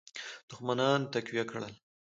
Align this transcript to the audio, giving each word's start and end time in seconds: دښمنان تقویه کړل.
دښمنان 0.49 0.99
تقویه 1.13 1.43
کړل. 1.51 1.73